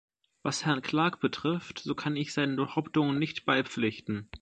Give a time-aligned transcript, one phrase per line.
[0.41, 4.27] Was Herrn Clark betrifft, so kann ich seinen Behauptungen nicht beipflichten.